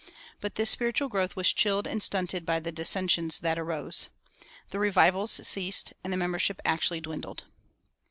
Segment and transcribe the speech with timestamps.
[0.39, 4.09] But this spiritual growth was chilled and stunted by the dissensions that arose.
[4.71, 7.43] The revivals ceased and the membership actually dwindled.